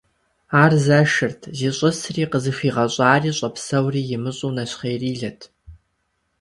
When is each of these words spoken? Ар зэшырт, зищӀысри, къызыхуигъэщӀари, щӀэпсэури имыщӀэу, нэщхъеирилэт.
Ар 0.61 0.73
зэшырт, 0.85 1.41
зищӀысри, 1.57 2.23
къызыхуигъэщӀари, 2.31 3.31
щӀэпсэури 3.37 4.01
имыщӀэу, 4.15 4.51
нэщхъеирилэт. 4.55 5.39